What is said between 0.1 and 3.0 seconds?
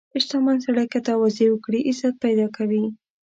•شتمن سړی که تواضع وکړي، عزت پیدا کوي.